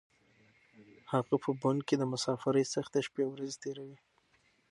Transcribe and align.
هغه 1.11 1.35
په 1.43 1.51
بن 1.61 1.77
کې 1.87 1.95
د 1.97 2.03
مسافرۍ 2.13 2.63
سختې 2.73 2.99
شپې 3.07 3.21
او 3.25 3.31
ورځې 3.33 3.57
تېروي. 3.63 3.97